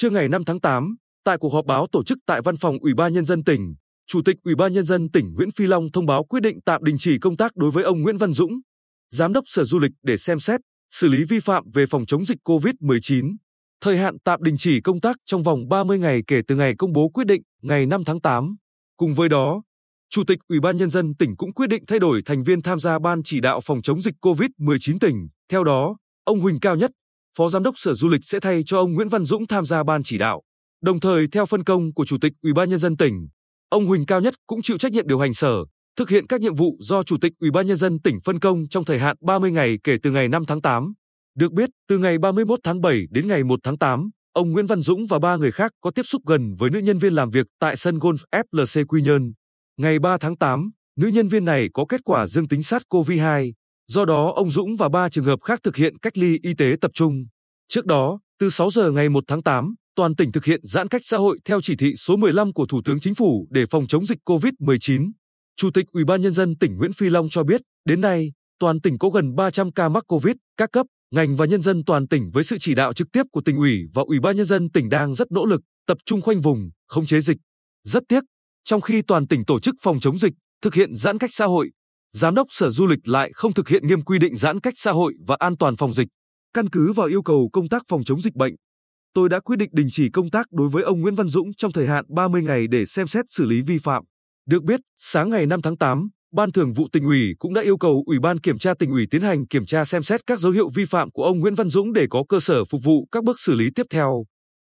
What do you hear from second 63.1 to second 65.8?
phủ để phòng chống dịch COVID-19. Chủ